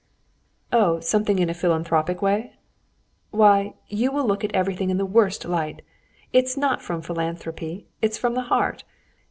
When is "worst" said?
5.05-5.45